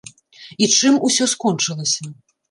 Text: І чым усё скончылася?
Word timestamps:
І 0.67 0.69
чым 0.77 0.95
усё 1.07 1.27
скончылася? 1.33 2.09